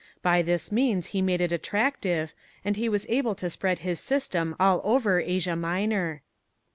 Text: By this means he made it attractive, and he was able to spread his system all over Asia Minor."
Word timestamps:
By 0.23 0.41
this 0.41 0.71
means 0.71 1.07
he 1.13 1.21
made 1.21 1.41
it 1.41 1.51
attractive, 1.51 2.33
and 2.65 2.75
he 2.75 2.89
was 2.89 3.05
able 3.07 3.35
to 3.35 3.51
spread 3.51 3.77
his 3.85 3.99
system 3.99 4.55
all 4.59 4.81
over 4.83 5.19
Asia 5.19 5.55
Minor." 5.55 6.23